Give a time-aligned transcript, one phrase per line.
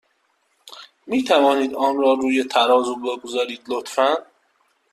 [1.07, 4.15] می توانید آن را روی ترازو بگذارید، لطفا؟